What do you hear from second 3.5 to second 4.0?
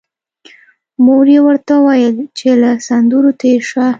شه